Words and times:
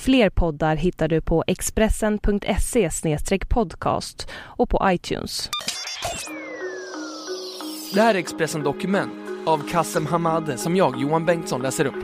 Fler 0.00 0.30
poddar 0.30 0.76
hittar 0.76 1.08
du 1.08 1.20
på 1.20 1.44
expressen.se 1.46 2.90
podcast 3.48 4.28
och 4.34 4.70
på 4.70 4.80
iTunes. 4.84 5.50
Det 7.94 8.00
här 8.00 8.14
är 8.14 8.18
Expressen 8.18 8.62
Dokument 8.62 9.12
av 9.46 9.68
Kassem 9.68 10.06
Hamade 10.06 10.58
som 10.58 10.76
jag, 10.76 11.00
Johan 11.00 11.26
Bengtsson, 11.26 11.62
läser 11.62 11.84
upp. 11.84 11.94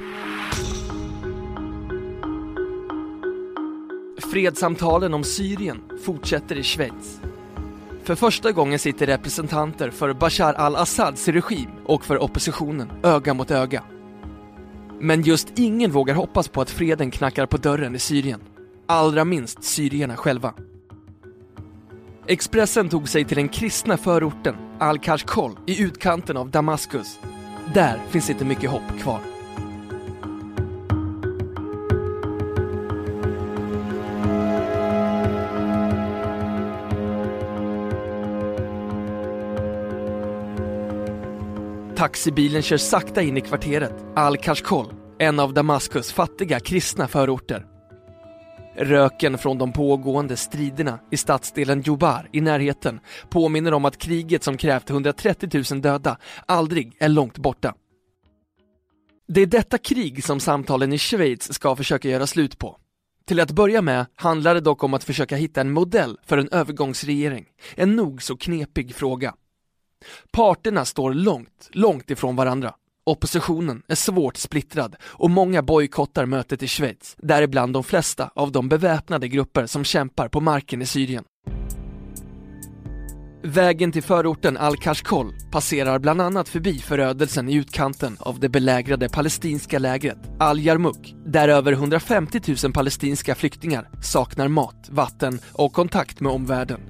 Fredssamtalen 4.33 5.15
om 5.15 5.25
Syrien 5.25 5.83
fortsätter 6.05 6.59
i 6.59 6.63
Schweiz. 6.63 7.21
För 8.05 8.15
första 8.15 8.53
gången 8.53 8.79
sitter 8.79 9.07
representanter 9.07 9.91
för 9.91 10.13
Bashar 10.13 10.55
al-Assads 10.55 11.29
regim 11.29 11.71
och 11.87 12.05
för 12.05 12.23
oppositionen 12.23 12.91
öga 13.03 13.35
mot 13.35 13.51
öga. 13.51 13.83
Men 15.03 15.23
just 15.23 15.59
ingen 15.59 15.91
vågar 15.91 16.15
hoppas 16.15 16.49
på 16.49 16.61
att 16.61 16.71
freden 16.71 17.11
knackar 17.11 17.47
på 17.47 17.57
dörren 17.57 17.95
i 17.95 17.99
Syrien. 17.99 18.41
Allra 18.87 19.25
minst 19.25 19.65
syrierna 19.65 20.17
själva. 20.17 20.55
Expressen 22.27 22.89
tog 22.89 23.09
sig 23.09 23.25
till 23.25 23.37
den 23.37 23.49
kristna 23.49 23.97
förorten 23.97 24.55
Al-Kashkol 24.79 25.59
i 25.67 25.83
utkanten 25.83 26.37
av 26.37 26.51
Damaskus. 26.51 27.19
Där 27.75 27.99
finns 28.09 28.31
inte 28.31 28.45
mycket 28.45 28.71
hopp 28.71 28.99
kvar. 29.01 29.21
Taxibilen 42.01 42.63
kör 42.63 42.77
sakta 42.77 43.23
in 43.23 43.37
i 43.37 43.41
kvarteret 43.41 44.05
Al-Kashkol, 44.17 44.93
en 45.19 45.41
av 45.41 45.55
Damaskus 45.55 46.13
fattiga 46.13 46.61
kristna 46.61 47.09
förorter. 47.09 47.67
Röken 48.77 49.39
från 49.39 49.59
de 49.59 49.73
pågående 49.73 50.37
striderna 50.37 50.99
i 51.11 51.17
stadsdelen 51.17 51.83
Jubar 51.83 52.29
i 52.33 52.41
närheten 52.41 53.01
påminner 53.31 53.75
om 53.75 53.85
att 53.85 53.99
kriget 53.99 54.45
som 54.45 54.57
krävt 54.57 54.91
130 54.91 55.65
000 55.71 55.83
döda 55.83 56.17
aldrig 56.47 56.97
är 57.01 57.09
långt 57.09 57.39
borta. 57.39 57.75
Det 59.29 59.41
är 59.41 59.47
detta 59.47 59.79
krig 59.79 60.25
som 60.25 60.41
samtalen 60.41 60.93
i 60.93 60.99
Schweiz 60.99 61.53
ska 61.53 61.77
försöka 61.77 62.09
göra 62.09 62.27
slut 62.27 62.59
på. 62.59 62.77
Till 63.27 63.41
att 63.41 63.51
börja 63.51 63.83
med 63.83 64.07
handlar 64.15 64.55
det 64.55 64.61
dock 64.61 64.85
om 64.85 64.95
att 64.95 65.05
försöka 65.05 65.37
hitta 65.37 65.61
en 65.61 65.73
modell 65.73 66.19
för 66.27 66.39
en 66.39 66.49
övergångsregering, 66.49 67.47
en 67.75 67.97
nog 67.97 68.23
så 68.23 68.37
knepig 68.37 68.95
fråga. 68.95 69.35
Parterna 70.33 70.85
står 70.85 71.15
långt, 71.15 71.71
långt 71.71 72.11
ifrån 72.11 72.37
varandra. 72.37 72.75
Oppositionen 73.05 73.83
är 73.89 73.95
svårt 73.95 74.37
splittrad 74.37 74.97
och 75.03 75.31
många 75.31 75.63
bojkottar 75.63 76.27
mötet 76.27 76.63
i 76.63 76.69
Schweiz, 76.69 77.17
däribland 77.19 77.73
de 77.73 77.85
flesta 77.85 78.31
av 78.35 78.53
de 78.53 78.69
beväpnade 78.69 79.29
grupper 79.29 79.67
som 79.67 79.85
kämpar 79.85 80.29
på 80.29 80.41
marken 80.41 80.83
i 80.83 80.87
Syrien. 80.87 81.25
Vägen 83.43 83.93
till 83.93 84.03
förorten 84.03 84.57
Al-Kashkol 84.57 85.33
passerar 85.51 85.99
bland 85.99 86.21
annat 86.21 86.49
förbi 86.49 86.79
förödelsen 86.79 87.49
i 87.49 87.55
utkanten 87.55 88.17
av 88.21 88.41
det 88.41 88.49
belägrade 88.49 89.09
palestinska 89.09 89.79
lägret 89.79 90.19
Al-Yarmouk, 90.39 91.15
där 91.27 91.49
över 91.49 91.73
150 91.73 92.41
000 92.65 92.73
palestinska 92.73 93.35
flyktingar 93.35 93.89
saknar 94.03 94.49
mat, 94.49 94.89
vatten 94.91 95.41
och 95.53 95.73
kontakt 95.73 96.21
med 96.21 96.33
omvärlden. 96.33 96.81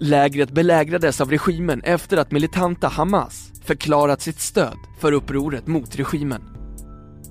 Lägret 0.00 0.50
belägrades 0.50 1.20
av 1.20 1.30
regimen 1.30 1.80
efter 1.84 2.16
att 2.16 2.30
militanta 2.30 2.88
Hamas 2.88 3.52
förklarat 3.64 4.20
sitt 4.20 4.40
stöd 4.40 4.76
för 5.00 5.12
upproret 5.12 5.66
mot 5.66 5.96
regimen. 5.96 6.42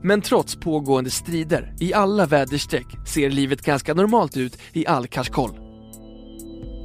Men 0.04 0.22
trots 0.22 0.56
pågående 0.56 1.10
strider 1.10 1.74
i 1.80 1.94
alla 1.94 2.26
väderstreck 2.26 2.88
ser 3.08 3.30
livet 3.30 3.62
ganska 3.62 3.94
normalt 3.94 4.38
ut 4.38 4.58
i 4.74 4.88
Al-Kashkol. 4.88 5.52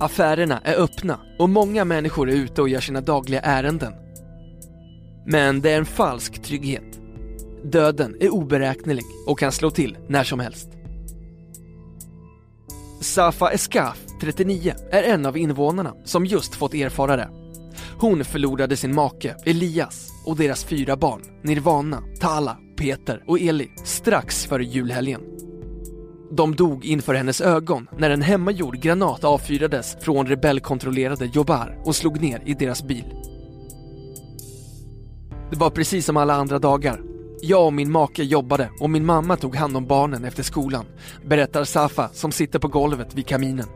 Affärerna 0.00 0.60
är 0.64 0.74
öppna 0.74 1.20
och 1.38 1.48
många 1.48 1.84
människor 1.84 2.30
är 2.30 2.34
ute 2.34 2.62
och 2.62 2.68
gör 2.68 2.80
sina 2.80 3.00
dagliga 3.00 3.40
ärenden. 3.40 3.92
Men 5.26 5.60
det 5.60 5.70
är 5.70 5.78
en 5.78 5.86
falsk 5.86 6.42
trygghet. 6.42 7.00
Döden 7.64 8.16
är 8.20 8.30
oberäknelig 8.30 9.04
och 9.26 9.38
kan 9.38 9.52
slå 9.52 9.70
till 9.70 9.96
när 10.08 10.24
som 10.24 10.40
helst. 10.40 10.77
Safa 13.00 13.50
Eskaf, 13.50 13.98
39, 14.20 14.74
är 14.90 15.02
en 15.02 15.26
av 15.26 15.36
invånarna 15.36 15.94
som 16.04 16.26
just 16.26 16.54
fått 16.54 16.74
erfara 16.74 17.16
det. 17.16 17.28
Hon 17.98 18.24
förlorade 18.24 18.76
sin 18.76 18.94
make 18.94 19.36
Elias 19.46 20.08
och 20.26 20.36
deras 20.36 20.64
fyra 20.64 20.96
barn 20.96 21.20
Nirvana, 21.42 22.02
Tala, 22.20 22.56
Peter 22.76 23.24
och 23.26 23.40
Eli 23.40 23.70
strax 23.84 24.46
före 24.46 24.64
julhelgen. 24.64 25.20
De 26.30 26.56
dog 26.56 26.84
inför 26.84 27.14
hennes 27.14 27.40
ögon 27.40 27.88
när 27.98 28.10
en 28.10 28.22
hemmagjord 28.22 28.80
granat 28.80 29.24
avfyrades 29.24 29.96
från 30.00 30.26
rebellkontrollerade 30.26 31.30
Jobar 31.34 31.78
och 31.84 31.96
slog 31.96 32.20
ner 32.20 32.42
i 32.46 32.54
deras 32.54 32.82
bil. 32.82 33.14
Det 35.50 35.56
var 35.56 35.70
precis 35.70 36.06
som 36.06 36.16
alla 36.16 36.34
andra 36.34 36.58
dagar. 36.58 37.07
Jag 37.42 37.66
och 37.66 37.72
min 37.72 37.92
make 37.92 38.22
jobbade 38.22 38.70
och 38.80 38.90
min 38.90 39.06
mamma 39.06 39.36
tog 39.36 39.56
hand 39.56 39.76
om 39.76 39.86
barnen 39.86 40.24
efter 40.24 40.42
skolan, 40.42 40.86
berättar 41.26 41.64
Safa 41.64 42.08
som 42.12 42.32
sitter 42.32 42.58
på 42.58 42.68
golvet 42.68 43.14
vid 43.14 43.26
kaminen. 43.26 43.66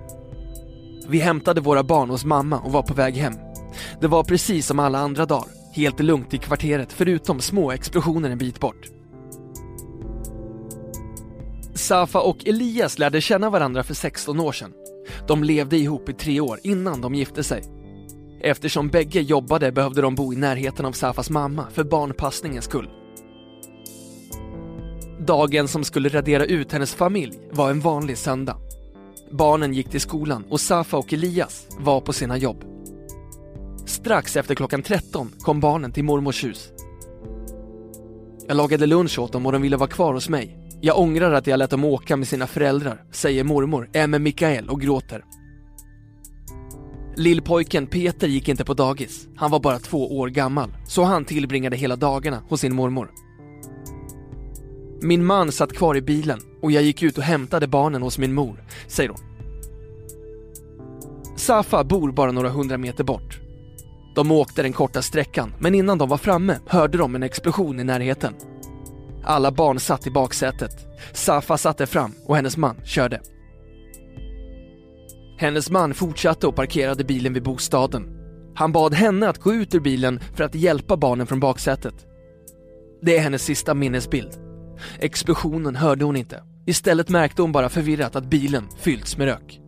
Vi 1.08 1.18
hämtade 1.18 1.60
våra 1.60 1.82
barn 1.82 2.10
hos 2.10 2.24
mamma 2.24 2.58
och 2.58 2.72
var 2.72 2.82
på 2.82 2.94
väg 2.94 3.14
hem. 3.14 3.34
Det 4.00 4.06
var 4.06 4.24
precis 4.24 4.66
som 4.66 4.78
alla 4.78 4.98
andra 4.98 5.26
dagar, 5.26 5.48
helt 5.72 6.00
lugnt 6.00 6.34
i 6.34 6.38
kvarteret 6.38 6.92
förutom 6.92 7.40
små 7.40 7.72
explosioner 7.72 8.30
en 8.30 8.38
bit 8.38 8.60
bort. 8.60 8.88
Safa 11.74 12.20
och 12.20 12.46
Elias 12.46 12.98
lärde 12.98 13.20
känna 13.20 13.50
varandra 13.50 13.82
för 13.82 13.94
16 13.94 14.40
år 14.40 14.52
sedan. 14.52 14.72
De 15.28 15.44
levde 15.44 15.76
ihop 15.76 16.08
i 16.08 16.12
tre 16.12 16.40
år 16.40 16.58
innan 16.62 17.00
de 17.00 17.14
gifte 17.14 17.44
sig. 17.44 17.62
Eftersom 18.40 18.88
bägge 18.88 19.20
jobbade 19.20 19.72
behövde 19.72 20.02
de 20.02 20.14
bo 20.14 20.32
i 20.32 20.36
närheten 20.36 20.86
av 20.86 20.92
Safas 20.92 21.30
mamma 21.30 21.66
för 21.72 21.84
barnpassningens 21.84 22.64
skull. 22.64 23.01
Dagen 25.26 25.68
som 25.68 25.84
skulle 25.84 26.08
radera 26.08 26.44
ut 26.44 26.72
hennes 26.72 26.94
familj 26.94 27.38
var 27.50 27.70
en 27.70 27.80
vanlig 27.80 28.18
söndag. 28.18 28.56
Barnen 29.30 29.74
gick 29.74 29.90
till 29.90 30.00
skolan 30.00 30.44
och 30.50 30.60
Safa 30.60 30.96
och 30.96 31.12
Elias 31.12 31.66
var 31.78 32.00
på 32.00 32.12
sina 32.12 32.36
jobb. 32.36 32.64
Strax 33.86 34.36
efter 34.36 34.54
klockan 34.54 34.82
13 34.82 35.30
kom 35.40 35.60
barnen 35.60 35.92
till 35.92 36.04
mormors 36.04 36.44
hus. 36.44 36.68
Jag 38.48 38.56
lagade 38.56 38.86
lunch 38.86 39.18
åt 39.18 39.32
dem 39.32 39.46
och 39.46 39.52
de 39.52 39.62
ville 39.62 39.76
vara 39.76 39.90
kvar 39.90 40.14
hos 40.14 40.28
mig. 40.28 40.58
Jag 40.80 40.98
ångrar 40.98 41.32
att 41.32 41.46
jag 41.46 41.58
lät 41.58 41.70
dem 41.70 41.84
åka 41.84 42.16
med 42.16 42.28
sina 42.28 42.46
föräldrar, 42.46 43.04
säger 43.12 43.44
mormor 43.44 43.90
Emme 43.92 44.18
Mikael 44.18 44.68
och 44.68 44.80
gråter. 44.80 45.24
Lillpojken 47.16 47.86
Peter 47.86 48.28
gick 48.28 48.48
inte 48.48 48.64
på 48.64 48.74
dagis. 48.74 49.28
Han 49.36 49.50
var 49.50 49.60
bara 49.60 49.78
två 49.78 50.18
år 50.18 50.28
gammal, 50.28 50.76
så 50.86 51.02
han 51.02 51.24
tillbringade 51.24 51.76
hela 51.76 51.96
dagarna 51.96 52.42
hos 52.48 52.60
sin 52.60 52.74
mormor. 52.74 53.10
Min 55.04 55.24
man 55.24 55.52
satt 55.52 55.72
kvar 55.72 55.96
i 55.96 56.02
bilen 56.02 56.40
och 56.62 56.72
jag 56.72 56.82
gick 56.82 57.02
ut 57.02 57.18
och 57.18 57.24
hämtade 57.24 57.66
barnen 57.66 58.02
hos 58.02 58.18
min 58.18 58.34
mor, 58.34 58.64
säger 58.86 59.08
hon. 59.08 59.18
Safa 61.36 61.84
bor 61.84 62.12
bara 62.12 62.32
några 62.32 62.48
hundra 62.48 62.78
meter 62.78 63.04
bort. 63.04 63.40
De 64.14 64.30
åkte 64.30 64.62
den 64.62 64.72
korta 64.72 65.02
sträckan, 65.02 65.54
men 65.58 65.74
innan 65.74 65.98
de 65.98 66.08
var 66.08 66.16
framme 66.16 66.58
hörde 66.66 66.98
de 66.98 67.14
en 67.14 67.22
explosion 67.22 67.80
i 67.80 67.84
närheten. 67.84 68.34
Alla 69.24 69.50
barn 69.50 69.80
satt 69.80 70.06
i 70.06 70.10
baksätet. 70.10 70.72
Safa 71.12 71.58
satte 71.58 71.86
fram 71.86 72.14
och 72.26 72.36
hennes 72.36 72.56
man 72.56 72.76
körde. 72.84 73.20
Hennes 75.38 75.70
man 75.70 75.94
fortsatte 75.94 76.46
och 76.46 76.56
parkerade 76.56 77.04
bilen 77.04 77.32
vid 77.32 77.42
bostaden. 77.42 78.18
Han 78.54 78.72
bad 78.72 78.94
henne 78.94 79.28
att 79.28 79.38
gå 79.38 79.52
ut 79.52 79.74
ur 79.74 79.80
bilen 79.80 80.20
för 80.34 80.44
att 80.44 80.54
hjälpa 80.54 80.96
barnen 80.96 81.26
från 81.26 81.40
baksätet. 81.40 81.94
Det 83.02 83.16
är 83.16 83.20
hennes 83.20 83.42
sista 83.42 83.74
minnesbild. 83.74 84.51
Explosionen 84.98 85.76
hörde 85.76 86.04
hon 86.04 86.16
inte. 86.16 86.42
Istället 86.66 87.08
märkte 87.08 87.42
hon 87.42 87.52
bara 87.52 87.68
förvirrat 87.68 88.16
att 88.16 88.24
bilen 88.24 88.68
fyllts 88.78 89.16
med 89.16 89.26
rök. 89.26 89.60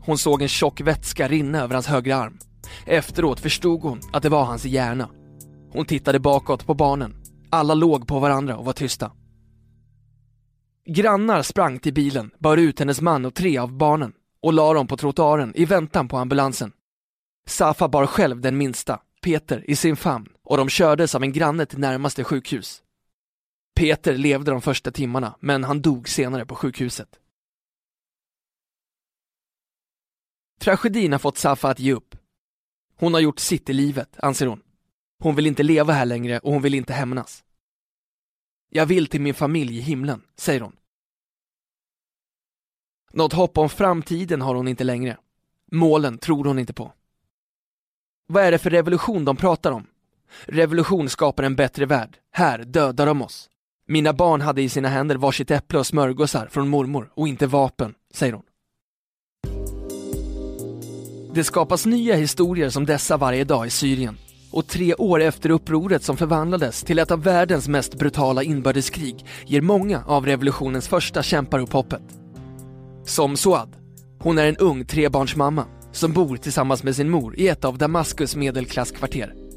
Hon 0.00 0.18
såg 0.18 0.42
en 0.42 0.48
tjock 0.48 0.80
vätska 0.80 1.28
rinna 1.28 1.62
över 1.62 1.74
hans 1.74 1.86
högra 1.86 2.16
arm. 2.16 2.38
Efteråt 2.86 3.40
förstod 3.40 3.82
hon 3.82 4.00
att 4.12 4.22
det 4.22 4.28
var 4.28 4.44
hans 4.44 4.64
hjärna. 4.64 5.08
Hon 5.72 5.84
tittade 5.84 6.20
bakåt 6.20 6.66
på 6.66 6.74
barnen. 6.74 7.14
Alla 7.50 7.74
låg 7.74 8.06
på 8.06 8.18
varandra 8.18 8.56
och 8.56 8.64
var 8.64 8.72
tysta. 8.72 9.12
Grannar 10.86 11.42
sprang 11.42 11.78
till 11.78 11.94
bilen, 11.94 12.30
bar 12.38 12.56
ut 12.56 12.78
hennes 12.78 13.00
man 13.00 13.24
och 13.24 13.34
tre 13.34 13.58
av 13.58 13.72
barnen 13.72 14.12
och 14.42 14.52
la 14.52 14.72
dem 14.72 14.86
på 14.86 14.96
trottoaren 14.96 15.52
i 15.54 15.64
väntan 15.64 16.08
på 16.08 16.16
ambulansen. 16.16 16.72
Safa 17.48 17.88
bar 17.88 18.06
själv 18.06 18.40
den 18.40 18.58
minsta, 18.58 19.00
Peter, 19.22 19.70
i 19.70 19.76
sin 19.76 19.96
famn 19.96 20.28
och 20.44 20.56
de 20.56 20.68
kördes 20.68 21.14
av 21.14 21.22
en 21.22 21.32
granne 21.32 21.66
till 21.66 21.78
närmaste 21.78 22.24
sjukhus. 22.24 22.82
Peter 23.78 24.16
levde 24.16 24.50
de 24.50 24.62
första 24.62 24.90
timmarna, 24.90 25.36
men 25.40 25.64
han 25.64 25.82
dog 25.82 26.08
senare 26.08 26.46
på 26.46 26.54
sjukhuset. 26.54 27.20
Tragedin 30.60 31.12
har 31.12 31.18
fått 31.18 31.38
Safa 31.38 31.70
att 31.70 31.80
ge 31.80 31.92
upp. 31.92 32.16
Hon 32.96 33.14
har 33.14 33.20
gjort 33.20 33.38
sitt 33.38 33.70
i 33.70 33.72
livet, 33.72 34.16
anser 34.18 34.46
hon. 34.46 34.62
Hon 35.18 35.34
vill 35.34 35.46
inte 35.46 35.62
leva 35.62 35.92
här 35.92 36.06
längre 36.06 36.38
och 36.38 36.52
hon 36.52 36.62
vill 36.62 36.74
inte 36.74 36.92
hämnas. 36.92 37.44
Jag 38.68 38.86
vill 38.86 39.06
till 39.06 39.20
min 39.20 39.34
familj 39.34 39.78
i 39.78 39.80
himlen, 39.80 40.22
säger 40.36 40.60
hon. 40.60 40.76
Något 43.12 43.32
hopp 43.32 43.58
om 43.58 43.68
framtiden 43.68 44.40
har 44.40 44.54
hon 44.54 44.68
inte 44.68 44.84
längre. 44.84 45.18
Målen 45.72 46.18
tror 46.18 46.44
hon 46.44 46.58
inte 46.58 46.72
på. 46.72 46.92
Vad 48.26 48.44
är 48.44 48.50
det 48.50 48.58
för 48.58 48.70
revolution 48.70 49.24
de 49.24 49.36
pratar 49.36 49.72
om? 49.72 49.86
Revolution 50.44 51.08
skapar 51.08 51.42
en 51.42 51.56
bättre 51.56 51.86
värld. 51.86 52.18
Här 52.30 52.64
dödar 52.64 53.06
de 53.06 53.22
oss. 53.22 53.50
Mina 53.90 54.12
barn 54.12 54.40
hade 54.40 54.62
i 54.62 54.68
sina 54.68 54.88
händer 54.88 55.16
varsitt 55.16 55.50
äpple 55.50 55.78
och 55.78 55.86
smörgåsar 55.86 56.48
från 56.50 56.68
mormor 56.68 57.10
och 57.14 57.28
inte 57.28 57.46
vapen, 57.46 57.94
säger 58.14 58.32
hon. 58.32 58.42
Det 61.34 61.44
skapas 61.44 61.86
nya 61.86 62.14
historier 62.14 62.70
som 62.70 62.86
dessa 62.86 63.16
varje 63.16 63.44
dag 63.44 63.66
i 63.66 63.70
Syrien. 63.70 64.16
Och 64.50 64.66
tre 64.66 64.94
år 64.94 65.20
efter 65.20 65.50
upproret 65.50 66.02
som 66.02 66.16
förvandlades 66.16 66.82
till 66.82 66.98
ett 66.98 67.10
av 67.10 67.22
världens 67.22 67.68
mest 67.68 67.98
brutala 67.98 68.42
inbördeskrig 68.42 69.26
ger 69.46 69.60
många 69.60 70.04
av 70.06 70.26
revolutionens 70.26 70.88
första 70.88 71.22
kämpar 71.22 71.58
upp 71.58 71.72
hoppet. 71.72 72.02
Som 73.04 73.36
Suad. 73.36 73.76
Hon 74.18 74.38
är 74.38 74.46
en 74.46 74.56
ung 74.56 74.84
trebarnsmamma 74.84 75.64
som 75.92 76.12
bor 76.12 76.36
tillsammans 76.36 76.82
med 76.82 76.96
sin 76.96 77.10
mor 77.10 77.38
i 77.38 77.48
ett 77.48 77.64
av 77.64 77.78
Damaskus 77.78 78.36
medelklasskvarter. 78.36 79.47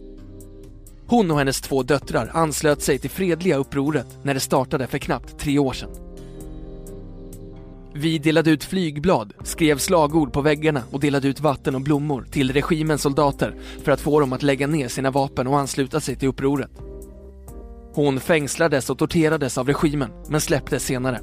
Hon 1.11 1.31
och 1.31 1.37
hennes 1.37 1.61
två 1.61 1.83
döttrar 1.83 2.31
anslöt 2.33 2.81
sig 2.81 2.99
till 2.99 3.09
fredliga 3.09 3.55
upproret 3.57 4.17
när 4.23 4.33
det 4.33 4.39
startade 4.39 4.87
för 4.87 4.97
knappt 4.97 5.39
tre 5.39 5.59
år 5.59 5.73
sedan. 5.73 5.89
Vi 7.93 8.17
delade 8.17 8.51
ut 8.51 8.63
flygblad, 8.63 9.33
skrev 9.43 9.77
slagord 9.77 10.33
på 10.33 10.41
väggarna 10.41 10.83
och 10.91 10.99
delade 10.99 11.27
ut 11.27 11.39
vatten 11.39 11.75
och 11.75 11.81
blommor 11.81 12.27
till 12.31 12.53
regimens 12.53 13.01
soldater 13.01 13.55
för 13.83 13.91
att 13.91 14.01
få 14.01 14.19
dem 14.19 14.33
att 14.33 14.43
lägga 14.43 14.67
ner 14.67 14.87
sina 14.87 15.11
vapen 15.11 15.47
och 15.47 15.59
ansluta 15.59 15.99
sig 15.99 16.15
till 16.15 16.27
upproret. 16.27 16.71
Hon 17.93 18.19
fängslades 18.19 18.89
och 18.89 18.97
torterades 18.97 19.57
av 19.57 19.67
regimen, 19.67 20.09
men 20.27 20.41
släpptes 20.41 20.85
senare. 20.85 21.21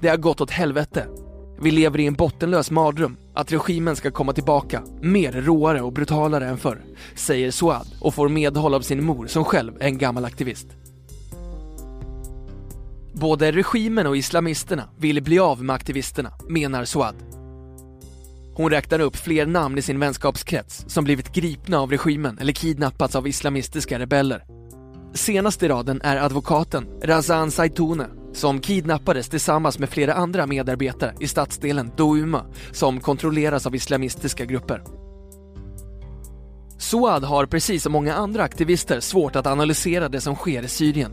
Det 0.00 0.08
har 0.08 0.16
gått 0.16 0.40
åt 0.40 0.50
helvete. 0.50 1.06
Vi 1.60 1.70
lever 1.70 2.00
i 2.00 2.06
en 2.06 2.14
bottenlös 2.14 2.70
mardröm 2.70 3.16
att 3.34 3.52
regimen 3.52 3.96
ska 3.96 4.10
komma 4.10 4.32
tillbaka, 4.32 4.82
mer 5.00 5.32
råare 5.32 5.82
och 5.82 5.92
brutalare 5.92 6.48
än 6.48 6.58
förr, 6.58 6.84
säger 7.14 7.50
Suad 7.50 7.86
och 8.00 8.14
får 8.14 8.28
medhåll 8.28 8.74
av 8.74 8.80
sin 8.80 9.04
mor 9.04 9.26
som 9.26 9.44
själv 9.44 9.72
är 9.80 9.86
en 9.86 9.98
gammal 9.98 10.24
aktivist. 10.24 10.66
Både 13.12 13.52
regimen 13.52 14.06
och 14.06 14.16
islamisterna 14.16 14.88
vill 14.98 15.22
bli 15.22 15.38
av 15.38 15.64
med 15.64 15.74
aktivisterna, 15.74 16.32
menar 16.48 16.84
Suad. 16.84 17.14
Hon 18.54 18.70
räknar 18.70 19.00
upp 19.00 19.16
fler 19.16 19.46
namn 19.46 19.78
i 19.78 19.82
sin 19.82 20.00
vänskapskrets 20.00 20.84
som 20.88 21.04
blivit 21.04 21.32
gripna 21.32 21.78
av 21.78 21.90
regimen 21.90 22.38
eller 22.38 22.52
kidnappats 22.52 23.16
av 23.16 23.28
islamistiska 23.28 23.98
rebeller. 23.98 24.44
Senast 25.14 25.62
i 25.62 25.68
raden 25.68 26.00
är 26.04 26.16
advokaten 26.16 26.86
Razan 27.02 27.50
Zaitune 27.50 28.06
som 28.36 28.60
kidnappades 28.60 29.28
tillsammans 29.28 29.78
med 29.78 29.88
flera 29.88 30.14
andra 30.14 30.46
medarbetare 30.46 31.14
i 31.20 31.26
stadsdelen 31.26 31.90
Douma 31.96 32.44
som 32.72 33.00
kontrolleras 33.00 33.66
av 33.66 33.74
islamistiska 33.74 34.44
grupper. 34.44 34.82
Suad 36.78 37.24
har 37.24 37.46
precis 37.46 37.82
som 37.82 37.92
många 37.92 38.14
andra 38.14 38.42
aktivister 38.42 39.00
svårt 39.00 39.36
att 39.36 39.46
analysera 39.46 40.08
det 40.08 40.20
som 40.20 40.34
sker 40.34 40.62
i 40.62 40.68
Syrien 40.68 41.12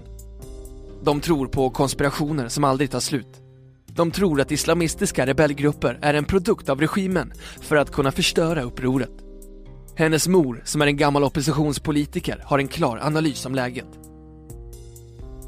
de 1.03 1.21
tror 1.21 1.47
på 1.47 1.69
konspirationer 1.69 2.47
som 2.47 2.63
aldrig 2.63 2.91
tar 2.91 2.99
slut. 2.99 3.41
De 3.87 4.11
tror 4.11 4.41
att 4.41 4.51
islamistiska 4.51 5.25
rebellgrupper 5.25 5.99
är 6.01 6.13
en 6.13 6.25
produkt 6.25 6.69
av 6.69 6.81
regimen 6.81 7.33
för 7.61 7.75
att 7.75 7.91
kunna 7.91 8.11
förstöra 8.11 8.61
upproret. 8.61 9.11
Hennes 9.95 10.27
mor, 10.27 10.61
som 10.65 10.81
är 10.81 10.87
en 10.87 10.97
gammal 10.97 11.23
oppositionspolitiker, 11.23 12.43
har 12.45 12.59
en 12.59 12.67
klar 12.67 12.99
analys 13.03 13.45
om 13.45 13.55
läget. 13.55 13.87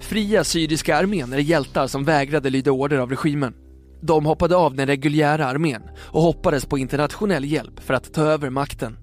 Fria 0.06 0.44
syriska 0.44 0.98
armén 0.98 1.34
är 1.34 1.38
hjältar 1.38 1.88
som 1.88 2.04
vägrade 2.04 2.50
lyda 2.50 2.72
order 2.72 2.98
av 2.98 3.10
regimen. 3.10 3.54
De 4.02 4.26
hoppade 4.26 4.56
av 4.56 4.76
den 4.76 4.88
reguljära 4.88 5.46
armén 5.46 5.82
och 5.98 6.22
hoppades 6.22 6.66
på 6.66 6.78
internationell 6.78 7.46
hjälp 7.46 7.80
för 7.80 7.94
att 7.94 8.14
ta 8.14 8.22
över 8.22 8.50
makten. 8.50 8.98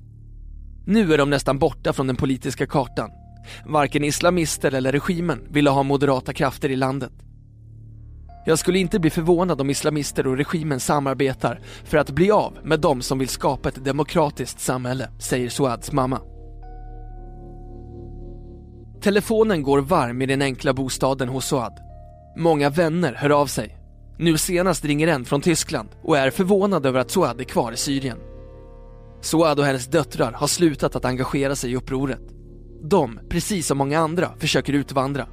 Nu 0.86 1.14
är 1.14 1.18
de 1.18 1.30
nästan 1.30 1.58
borta 1.58 1.92
från 1.92 2.06
den 2.06 2.16
politiska 2.16 2.66
kartan 2.66 3.10
Varken 3.66 4.04
islamister 4.04 4.74
eller 4.74 4.92
regimen 4.92 5.46
ville 5.50 5.70
ha 5.70 5.82
moderata 5.82 6.32
krafter 6.32 6.68
i 6.68 6.76
landet. 6.76 7.12
Jag 8.46 8.58
skulle 8.58 8.78
inte 8.78 8.98
bli 8.98 9.10
förvånad 9.10 9.60
om 9.60 9.70
islamister 9.70 10.26
och 10.26 10.36
regimen 10.36 10.80
samarbetar 10.80 11.60
för 11.84 11.98
att 11.98 12.10
bli 12.10 12.30
av 12.30 12.58
med 12.64 12.80
de 12.80 13.02
som 13.02 13.18
vill 13.18 13.28
skapa 13.28 13.68
ett 13.68 13.84
demokratiskt 13.84 14.60
samhälle, 14.60 15.08
säger 15.18 15.48
Suads 15.48 15.92
mamma. 15.92 16.20
Telefonen 19.02 19.62
går 19.62 19.80
varm 19.80 20.22
i 20.22 20.26
den 20.26 20.42
enkla 20.42 20.72
bostaden 20.72 21.28
hos 21.28 21.46
Suad. 21.46 21.80
Många 22.36 22.70
vänner 22.70 23.12
hör 23.12 23.30
av 23.30 23.46
sig. 23.46 23.78
Nu 24.18 24.38
senast 24.38 24.84
ringer 24.84 25.08
en 25.08 25.24
från 25.24 25.40
Tyskland 25.40 25.88
och 26.02 26.18
är 26.18 26.30
förvånad 26.30 26.86
över 26.86 27.00
att 27.00 27.10
Suad 27.10 27.40
är 27.40 27.44
kvar 27.44 27.72
i 27.72 27.76
Syrien. 27.76 28.18
Suad 29.20 29.58
och 29.58 29.64
hennes 29.64 29.86
döttrar 29.86 30.32
har 30.32 30.46
slutat 30.46 30.96
att 30.96 31.04
engagera 31.04 31.56
sig 31.56 31.72
i 31.72 31.76
upproret. 31.76 32.20
De, 32.82 33.20
precis 33.30 33.66
som 33.66 33.78
många 33.78 33.98
andra, 33.98 34.30
försöker 34.38 34.72
utvandra. 34.72 35.26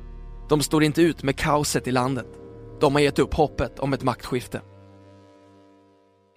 De 0.50 0.62
står 0.62 0.84
inte 0.84 1.02
ut 1.02 1.24
med 1.24 1.36
kaoset 1.36 1.88
i 1.88 1.92
landet. 1.92 2.28
De 2.82 2.94
har 2.94 3.02
gett 3.02 3.20
upp 3.20 3.34
hoppet 3.34 3.80
om 3.80 3.94
ett 3.94 4.04
maktskifte. 4.04 4.62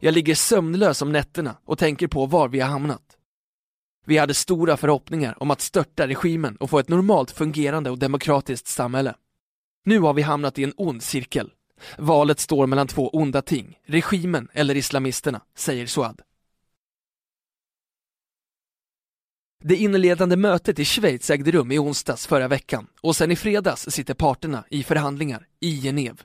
Jag 0.01 0.15
ligger 0.15 0.35
sömnlös 0.35 1.03
om 1.03 1.13
nätterna 1.13 1.57
och 1.67 1.79
tänker 1.79 2.09
på 2.09 2.27
var 2.27 2.49
vi 2.49 2.61
har 2.61 2.69
hamnat. 2.69 3.12
Vi 4.05 4.19
hade 4.19 4.35
stora 4.35 4.77
förhoppningar 4.77 5.43
om 5.43 5.51
att 5.51 5.61
störta 5.61 6.09
regimen 6.09 6.57
och 6.57 6.71
få 6.71 6.79
ett 6.79 6.89
normalt 6.89 7.31
fungerande 7.31 7.91
och 7.91 7.99
demokratiskt 7.99 8.67
samhälle. 8.67 9.15
Nu 9.85 9.99
har 9.99 10.15
vi 10.15 10.23
hamnat 10.23 10.59
i 10.59 10.65
en 10.65 10.75
ond 10.77 11.03
cirkel. 11.03 11.53
Valet 11.99 12.41
står 12.41 12.67
mellan 12.67 12.87
två 12.87 13.09
onda 13.09 13.43
ting, 13.43 13.79
regimen 13.87 14.49
eller 14.53 14.77
islamisterna, 14.77 15.41
säger 15.57 15.87
Suad. 15.87 16.23
Det 19.65 19.77
inledande 19.77 20.37
mötet 20.37 20.79
i 20.79 20.85
Schweiz 20.85 21.31
ägde 21.31 21.51
rum 21.51 21.73
i 21.73 21.79
onsdags 21.79 22.27
förra 22.27 22.49
veckan 22.49 22.87
och 23.01 23.17
sen 23.17 23.31
i 23.31 23.37
fredags 23.37 23.91
sitter 23.91 24.15
parterna 24.15 24.65
i 24.71 24.83
förhandlingar 24.83 25.47
i 25.61 25.81
Genève. 25.81 26.19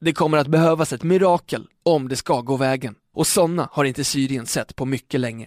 Det 0.00 0.12
kommer 0.12 0.38
att 0.38 0.46
behövas 0.46 0.92
ett 0.92 1.02
mirakel 1.02 1.68
om 1.82 2.08
det 2.08 2.16
ska 2.16 2.40
gå 2.40 2.56
vägen 2.56 2.94
och 3.12 3.26
sådana 3.26 3.68
har 3.72 3.84
inte 3.84 4.04
Syrien 4.04 4.46
sett 4.46 4.76
på 4.76 4.84
mycket 4.84 5.20
länge. 5.20 5.46